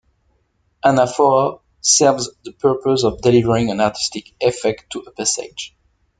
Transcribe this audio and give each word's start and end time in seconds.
Anaphora 0.83 1.59
serves 1.81 2.31
the 2.43 2.53
purpose 2.53 3.03
of 3.03 3.21
delivering 3.21 3.69
an 3.69 3.79
artistic 3.79 4.33
effect 4.41 4.91
to 4.93 5.01
a 5.01 5.11
passage. 5.11 5.75